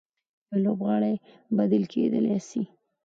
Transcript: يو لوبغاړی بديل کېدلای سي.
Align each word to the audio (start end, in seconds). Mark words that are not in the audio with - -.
يو 0.51 0.57
لوبغاړی 0.63 1.15
بديل 1.57 1.83
کېدلای 1.91 2.37
سي. 2.49 2.61